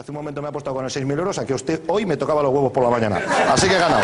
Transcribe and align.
Hace 0.00 0.12
un 0.12 0.16
momento 0.16 0.40
me 0.40 0.48
ha 0.48 0.52
puesto 0.52 0.72
con 0.72 0.86
6.000 0.86 1.18
euros 1.18 1.36
a 1.36 1.44
que 1.44 1.52
usted 1.52 1.82
hoy 1.86 2.06
me 2.06 2.16
tocaba 2.16 2.42
los 2.42 2.50
huevos 2.50 2.72
por 2.72 2.82
la 2.82 2.88
mañana. 2.88 3.20
Así 3.50 3.68
que 3.68 3.76
he 3.76 3.78
ganado. 3.78 4.02